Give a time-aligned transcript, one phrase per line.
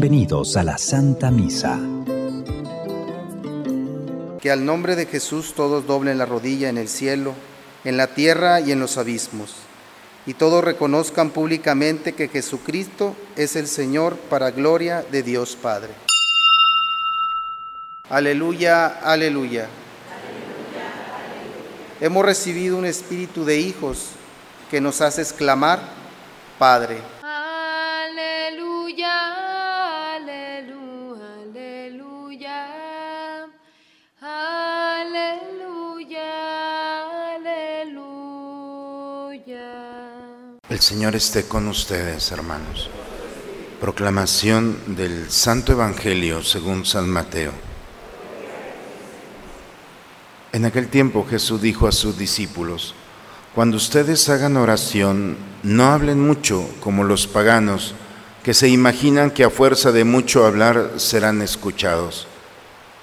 [0.00, 1.76] Bienvenidos a la Santa Misa.
[4.40, 7.34] Que al nombre de Jesús todos doblen la rodilla en el cielo,
[7.82, 9.54] en la tierra y en los abismos,
[10.24, 15.90] y todos reconozcan públicamente que Jesucristo es el Señor para gloria de Dios Padre.
[18.08, 19.66] Aleluya, aleluya.
[22.00, 24.10] Hemos recibido un espíritu de hijos
[24.70, 25.80] que nos hace exclamar,
[26.56, 26.98] Padre.
[27.20, 29.27] Aleluya,
[40.78, 42.88] El Señor esté con ustedes, hermanos.
[43.80, 47.50] Proclamación del Santo Evangelio según San Mateo.
[50.52, 52.94] En aquel tiempo Jesús dijo a sus discípulos,
[53.56, 57.96] Cuando ustedes hagan oración, no hablen mucho como los paganos,
[58.44, 62.28] que se imaginan que a fuerza de mucho hablar serán escuchados.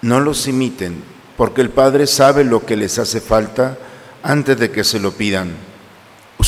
[0.00, 1.02] No los imiten,
[1.36, 3.76] porque el Padre sabe lo que les hace falta
[4.22, 5.73] antes de que se lo pidan.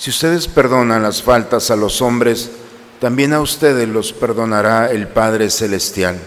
[0.00, 2.50] Si ustedes perdonan las faltas a los hombres,
[3.00, 6.18] también a ustedes los perdonará el Padre Celestial.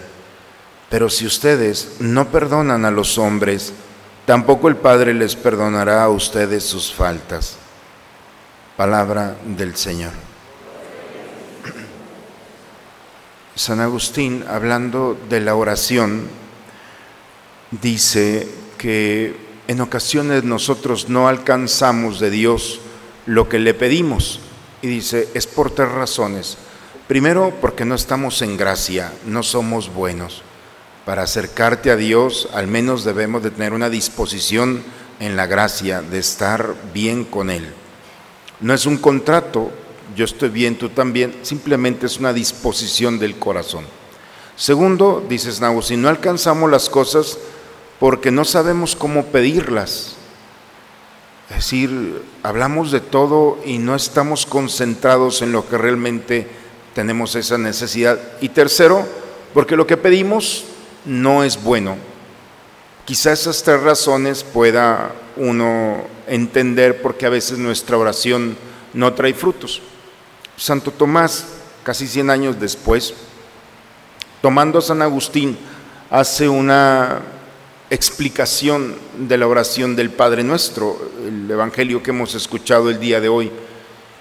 [0.88, 3.72] Pero si ustedes no perdonan a los hombres,
[4.26, 7.56] tampoco el Padre les perdonará a ustedes sus faltas.
[8.76, 10.12] Palabra del Señor.
[13.56, 16.28] San Agustín, hablando de la oración,
[17.72, 19.36] dice que
[19.66, 22.80] en ocasiones nosotros no alcanzamos de Dios
[23.26, 24.40] lo que le pedimos.
[24.82, 26.56] Y dice, es por tres razones.
[27.08, 30.42] Primero, porque no estamos en gracia, no somos buenos.
[31.04, 34.82] Para acercarte a Dios, al menos debemos de tener una disposición
[35.20, 37.72] en la gracia de estar bien con Él.
[38.60, 39.70] No es un contrato,
[40.16, 43.84] yo estoy bien, tú también, simplemente es una disposición del corazón.
[44.56, 47.38] Segundo, dices Nahu, si no alcanzamos las cosas
[47.98, 50.13] porque no sabemos cómo pedirlas.
[51.50, 56.46] Es decir, hablamos de todo y no estamos concentrados en lo que realmente
[56.94, 58.18] tenemos esa necesidad.
[58.40, 59.06] Y tercero,
[59.52, 60.64] porque lo que pedimos
[61.04, 61.96] no es bueno.
[63.04, 68.56] Quizá esas tres razones pueda uno entender porque a veces nuestra oración
[68.94, 69.82] no trae frutos.
[70.56, 71.44] Santo Tomás,
[71.82, 73.12] casi 100 años después,
[74.40, 75.58] tomando a San Agustín,
[76.10, 77.20] hace una
[77.94, 83.28] explicación de la oración del Padre Nuestro, el Evangelio que hemos escuchado el día de
[83.28, 83.50] hoy.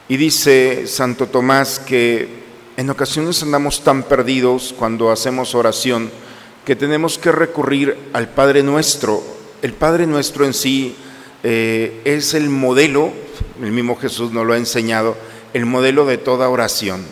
[0.08, 2.44] Y dice Santo Tomás que
[2.78, 6.12] en ocasiones andamos tan perdidos cuando hacemos oración
[6.66, 9.24] que tenemos que recurrir al Padre Nuestro.
[9.62, 10.96] El Padre Nuestro en sí
[11.42, 13.12] eh, es el modelo,
[13.62, 15.18] el mismo Jesús nos lo ha enseñado,
[15.54, 17.04] el modelo de toda oración.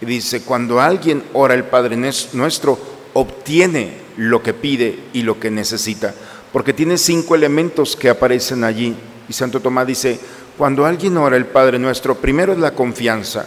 [0.00, 2.78] Y dice, cuando alguien ora el Padre Nuestro,
[3.14, 6.14] obtiene lo que pide y lo que necesita,
[6.52, 8.94] porque tiene cinco elementos que aparecen allí.
[9.26, 10.20] Y Santo Tomás dice,
[10.58, 13.46] cuando alguien ora el Padre Nuestro, primero es la confianza.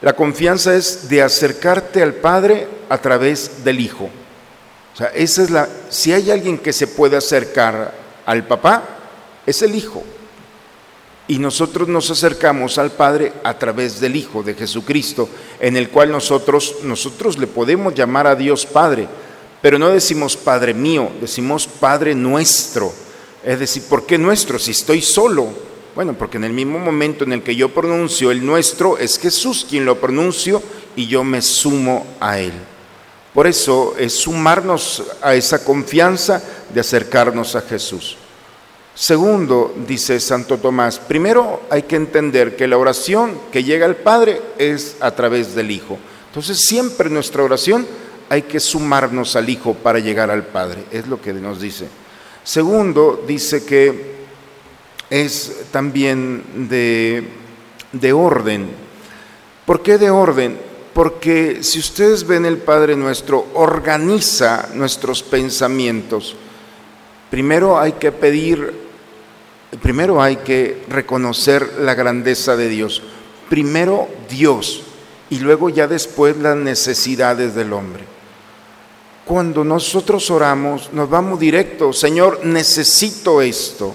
[0.00, 4.10] La confianza es de acercarte al Padre a través del Hijo.
[4.92, 7.94] O sea, esa es la, si hay alguien que se puede acercar
[8.26, 8.82] al papá,
[9.46, 10.02] es el Hijo.
[11.28, 15.28] Y nosotros nos acercamos al Padre a través del Hijo de Jesucristo,
[15.60, 19.06] en el cual nosotros, nosotros le podemos llamar a Dios Padre,
[19.62, 22.92] pero no decimos Padre mío, decimos Padre nuestro.
[23.44, 24.58] Es decir, ¿por qué nuestro?
[24.58, 25.48] Si estoy solo.
[25.94, 29.66] Bueno, porque en el mismo momento en el que yo pronuncio el nuestro, es Jesús
[29.68, 30.62] quien lo pronuncio
[30.96, 32.52] y yo me sumo a Él.
[33.32, 36.42] Por eso es sumarnos a esa confianza
[36.72, 38.16] de acercarnos a Jesús.
[38.94, 44.42] Segundo, dice Santo Tomás, primero hay que entender que la oración que llega al Padre
[44.58, 45.98] es a través del Hijo.
[46.28, 47.86] Entonces siempre nuestra oración
[48.32, 51.86] hay que sumarnos al Hijo para llegar al Padre, es lo que nos dice.
[52.42, 54.22] Segundo, dice que
[55.10, 57.28] es también de,
[57.92, 58.70] de orden.
[59.66, 60.58] ¿Por qué de orden?
[60.94, 66.34] Porque si ustedes ven el Padre nuestro, organiza nuestros pensamientos.
[67.30, 68.72] Primero hay que pedir,
[69.82, 73.02] primero hay que reconocer la grandeza de Dios.
[73.50, 74.84] Primero Dios
[75.28, 78.11] y luego ya después las necesidades del hombre.
[79.24, 83.94] Cuando nosotros oramos, nos vamos directo, Señor, necesito esto.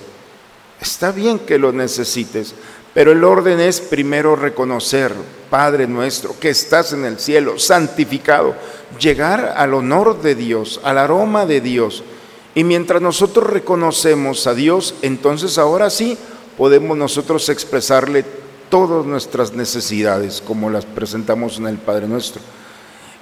[0.80, 2.54] Está bien que lo necesites,
[2.94, 5.14] pero el orden es primero reconocer,
[5.50, 8.56] Padre nuestro, que estás en el cielo, santificado,
[9.00, 12.04] llegar al honor de Dios, al aroma de Dios.
[12.56, 16.18] Y mientras nosotros reconocemos a Dios, entonces ahora sí
[16.58, 18.26] podemos nosotros expresarle
[18.70, 22.42] todas nuestras necesidades, como las presentamos en el Padre nuestro.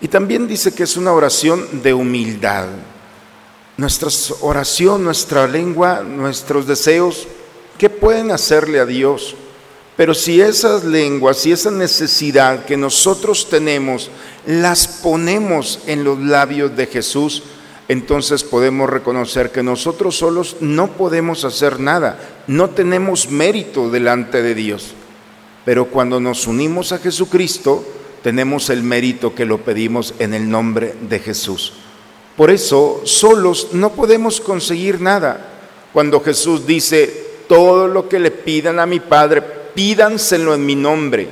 [0.02, 2.68] Y también dice que es una oración de humildad.
[3.78, 4.10] Nuestra
[4.42, 7.28] oración, nuestra lengua, nuestros deseos,
[7.78, 9.36] ¿qué pueden hacerle a Dios?
[9.98, 14.10] Pero si esas lenguas y esa necesidad que nosotros tenemos
[14.46, 17.44] las ponemos en los labios de Jesús,
[17.88, 24.56] entonces podemos reconocer que nosotros solos no podemos hacer nada, no tenemos mérito delante de
[24.56, 24.94] Dios.
[25.64, 27.86] Pero cuando nos unimos a Jesucristo,
[28.26, 31.74] tenemos el mérito que lo pedimos en el nombre de Jesús.
[32.36, 35.46] Por eso, solos no podemos conseguir nada.
[35.94, 37.06] Cuando Jesús dice,
[37.48, 39.44] todo lo que le pidan a mi Padre,
[39.76, 41.28] pídanselo en mi nombre.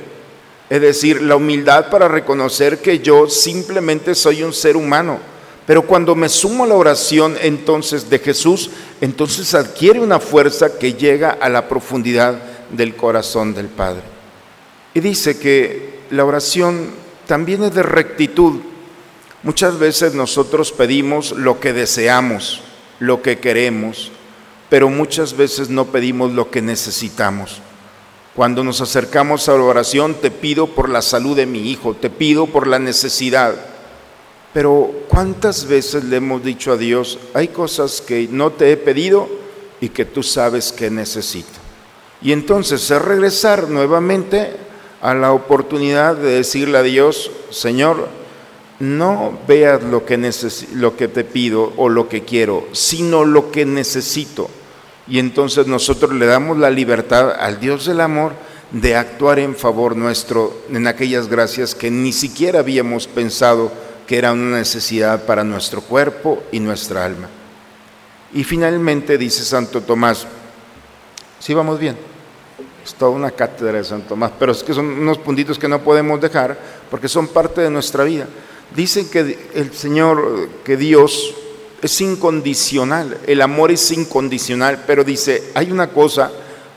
[0.70, 5.18] Es decir, la humildad para reconocer que yo simplemente soy un ser humano.
[5.66, 8.70] Pero cuando me sumo a la oración entonces de Jesús,
[9.00, 14.02] entonces adquiere una fuerza que llega a la profundidad del corazón del Padre.
[14.94, 16.90] Y dice que la oración
[17.26, 18.60] también es de rectitud.
[19.42, 22.62] Muchas veces nosotros pedimos lo que deseamos,
[22.98, 24.10] lo que queremos,
[24.70, 27.60] pero muchas veces no pedimos lo que necesitamos.
[28.34, 32.10] Cuando nos acercamos a la oración, te pido por la salud de mi hijo, te
[32.10, 33.54] pido por la necesidad.
[34.52, 39.28] Pero ¿cuántas veces le hemos dicho a Dios, hay cosas que no te he pedido
[39.80, 41.60] y que tú sabes que necesito?
[42.22, 44.56] Y entonces es regresar nuevamente
[45.04, 48.08] a la oportunidad de decirle a Dios, Señor,
[48.80, 50.16] no veas lo que,
[50.72, 54.48] lo que te pido o lo que quiero, sino lo que necesito.
[55.06, 58.32] Y entonces nosotros le damos la libertad al Dios del amor
[58.70, 63.70] de actuar en favor nuestro en aquellas gracias que ni siquiera habíamos pensado
[64.06, 67.28] que eran una necesidad para nuestro cuerpo y nuestra alma.
[68.32, 70.20] Y finalmente dice Santo Tomás,
[71.38, 72.13] si ¿sí vamos bien,
[72.84, 75.82] es toda una cátedra de Santo Tomás, pero es que son unos puntitos que no
[75.82, 76.58] podemos dejar
[76.90, 78.26] porque son parte de nuestra vida.
[78.74, 81.34] Dicen que el Señor, que Dios
[81.80, 86.30] es incondicional, el amor es incondicional, pero dice, hay una cosa,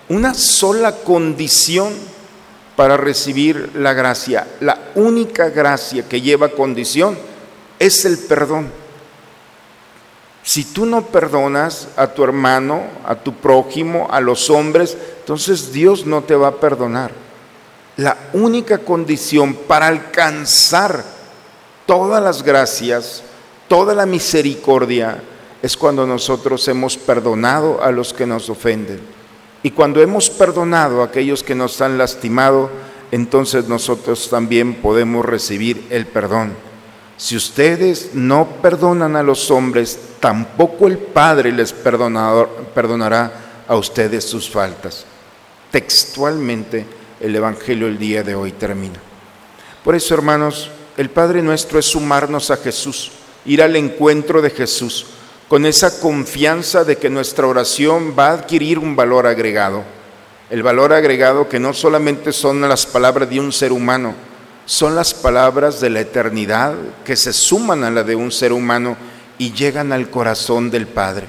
[0.10, 1.94] una sola condición
[2.76, 4.48] para recibir la gracia.
[4.62, 7.18] La única gracia que lleva condición
[7.80, 8.72] es el perdón.
[10.48, 16.06] Si tú no perdonas a tu hermano, a tu prójimo, a los hombres, entonces Dios
[16.06, 17.12] no te va a perdonar.
[17.98, 21.04] La única condición para alcanzar
[21.86, 23.24] todas las gracias
[23.68, 25.22] Toda la misericordia
[25.62, 29.02] es cuando nosotros hemos perdonado a los que nos ofenden.
[29.62, 32.70] Y cuando hemos perdonado a aquellos que nos han lastimado,
[33.12, 36.54] entonces nosotros también podemos recibir el perdón.
[37.18, 43.32] Si ustedes no perdonan a los hombres, tampoco el Padre les perdonará
[43.68, 45.06] a ustedes sus faltas.
[45.72, 46.86] Textualmente
[47.20, 49.00] el Evangelio el día de hoy termina.
[49.84, 53.12] Por eso, hermanos, el Padre nuestro es sumarnos a Jesús
[53.48, 55.08] ir al encuentro de Jesús
[55.48, 59.84] con esa confianza de que nuestra oración va a adquirir un valor agregado.
[60.50, 64.14] El valor agregado que no solamente son las palabras de un ser humano,
[64.68, 68.98] son las palabras de la eternidad que se suman a la de un ser humano
[69.38, 71.26] y llegan al corazón del Padre.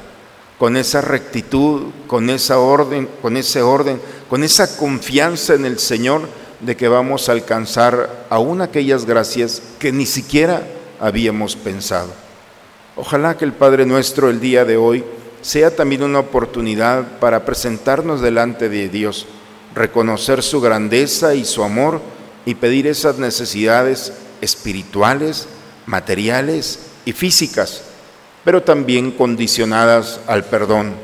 [0.59, 6.23] Con esa rectitud, con esa orden, con ese orden, con esa confianza en el Señor
[6.59, 10.67] de que vamos a alcanzar aún aquellas gracias que ni siquiera
[10.99, 12.11] habíamos pensado.
[12.97, 15.05] Ojalá que el Padre nuestro el día de hoy
[15.43, 19.27] sea también una oportunidad para presentarnos delante de Dios,
[19.77, 22.01] reconocer su grandeza y su amor
[22.49, 25.47] y pedir esas necesidades espirituales,
[25.85, 27.83] materiales y físicas,
[28.43, 30.95] pero también condicionadas al perdón.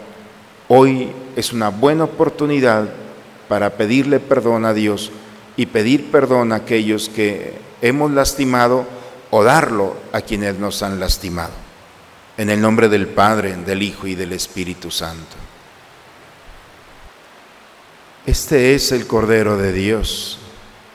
[0.69, 2.89] Hoy es una buena oportunidad
[3.47, 5.13] para pedirle perdón a Dios
[5.55, 8.87] y pedir perdón a aquellos que hemos lastimado
[9.31, 11.53] o darlo a quienes nos han lastimado.
[12.39, 15.37] En el nombre del Padre, del Hijo y del Espíritu Santo.
[18.25, 20.39] Este es el Cordero de Dios,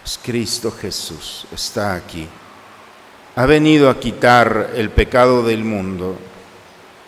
[0.10, 2.28] es Cristo Jesús, está aquí.
[3.36, 6.16] Ha venido a quitar el pecado del mundo.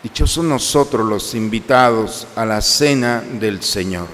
[0.03, 4.05] Dichosos nosotros los invitados a la cena del Señor.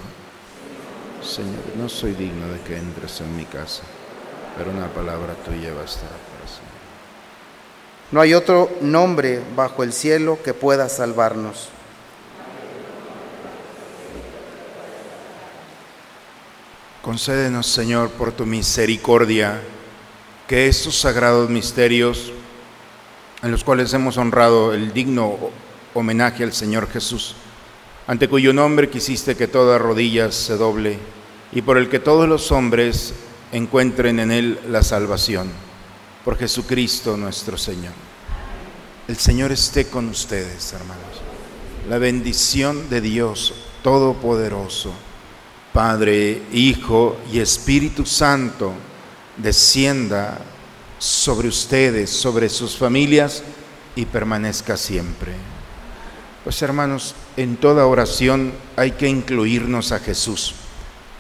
[1.22, 3.84] Señor, no soy digno de que entres en mi casa,
[4.58, 6.80] pero una palabra tuya bastará para siempre.
[8.14, 11.68] No hay otro nombre bajo el cielo que pueda salvarnos.
[17.08, 19.62] Concédenos, Señor, por tu misericordia,
[20.46, 22.34] que estos sagrados misterios
[23.42, 25.38] en los cuales hemos honrado el digno
[25.94, 27.36] homenaje al Señor Jesús,
[28.08, 31.00] ante cuyo nombre quisiste que toda rodilla se doble
[31.54, 33.14] y por el que todos los hombres
[33.54, 35.50] encuentren en él la salvación,
[36.26, 37.94] por Jesucristo nuestro Señor.
[39.08, 41.22] El Señor esté con ustedes, hermanos.
[41.88, 44.92] La bendición de Dios Todopoderoso,
[45.78, 48.74] Padre, Hijo y Espíritu Santo,
[49.38, 50.40] descienda
[50.98, 53.44] sobre ustedes, sobre sus familias
[53.96, 55.34] y permanezca siempre.
[56.44, 60.56] Pues hermanos, en toda oración hay que incluirnos a Jesús,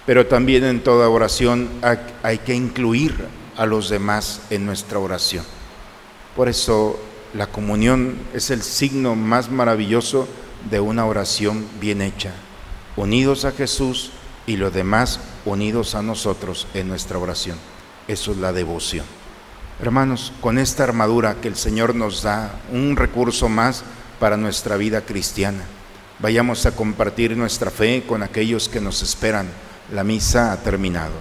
[0.08, 1.70] pero también en toda oración
[2.24, 5.46] hay que incluir a los demás en nuestra oración.
[6.36, 7.00] Por eso
[7.36, 10.28] la comunión es el signo más maravilloso
[10.68, 12.34] de una oración bien hecha,
[12.96, 14.14] unidos a Jesús
[14.48, 17.58] y los demás unidos a nosotros en nuestra oración.
[18.08, 19.06] Eso es la devoción.
[19.80, 23.84] Hermanos, con esta armadura que el Señor nos da, un recurso más
[24.20, 25.64] para nuestra vida cristiana,
[26.18, 29.48] vayamos a compartir nuestra fe con aquellos que nos esperan.
[29.92, 31.14] La misa ha terminado.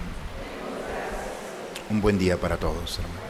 [1.91, 3.27] Un buen día para todos, hermanos.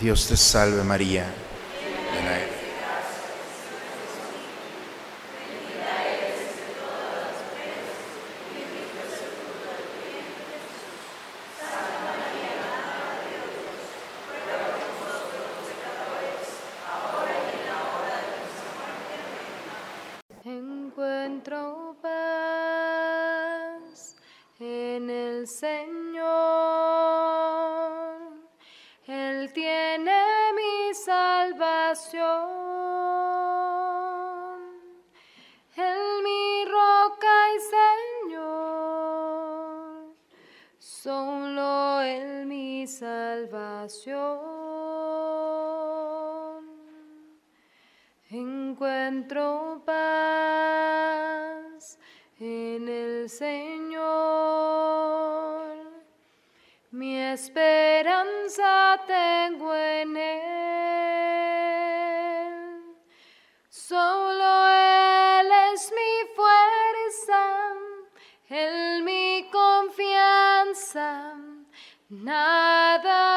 [0.00, 1.26] Dios te salve María.
[2.14, 2.60] llena eres
[20.44, 22.96] Encuentro paz
[24.58, 26.20] en el Señor.
[29.06, 30.22] Él tiene
[30.54, 32.20] mi salvación.
[35.76, 37.58] Él mi roca y
[38.28, 38.50] Señor.
[40.78, 44.20] Solo Él mi salvación.
[48.28, 50.50] Encuentro paz
[52.40, 54.80] en el Señor.
[56.90, 60.40] Mi esperanza tengo en Él.
[63.68, 67.42] Solo Él es mi fuerza,
[68.48, 71.36] Él mi confianza.
[72.08, 73.29] Nada